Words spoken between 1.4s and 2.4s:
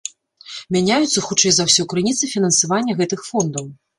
за ўсё, крыніцы